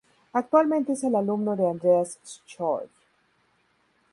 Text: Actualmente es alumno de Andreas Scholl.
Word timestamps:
Actualmente 0.33 0.93
es 0.93 1.03
alumno 1.03 1.55
de 1.55 1.69
Andreas 1.69 2.17
Scholl. 2.25 2.89